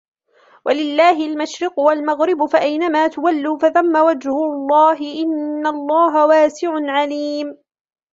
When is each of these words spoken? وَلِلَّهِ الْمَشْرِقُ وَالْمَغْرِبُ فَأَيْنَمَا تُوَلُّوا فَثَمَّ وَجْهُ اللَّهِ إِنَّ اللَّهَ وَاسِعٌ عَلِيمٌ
وَلِلَّهِ 0.65 1.25
الْمَشْرِقُ 1.25 1.79
وَالْمَغْرِبُ 1.79 2.45
فَأَيْنَمَا 2.45 3.07
تُوَلُّوا 3.07 3.57
فَثَمَّ 3.57 3.95
وَجْهُ 3.95 4.31
اللَّهِ 4.31 5.23
إِنَّ 5.23 5.67
اللَّهَ 5.67 6.25
وَاسِعٌ 6.27 6.69
عَلِيمٌ 6.73 7.57